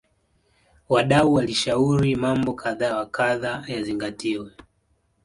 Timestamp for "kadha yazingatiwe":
3.05-4.51